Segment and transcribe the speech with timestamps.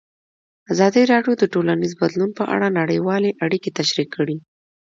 [0.71, 4.37] ازادي راډیو د ټولنیز بدلون په اړه نړیوالې اړیکې تشریح کړي.